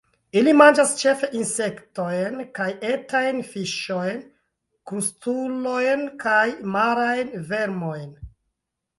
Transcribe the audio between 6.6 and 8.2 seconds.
marajn vermojn.